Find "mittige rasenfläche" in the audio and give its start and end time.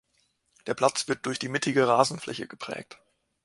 1.47-2.47